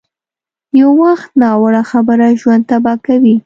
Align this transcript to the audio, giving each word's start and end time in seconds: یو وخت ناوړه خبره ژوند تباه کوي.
یو 0.79 0.89
وخت 1.03 1.29
ناوړه 1.41 1.81
خبره 1.91 2.27
ژوند 2.41 2.63
تباه 2.69 2.97
کوي. 3.05 3.35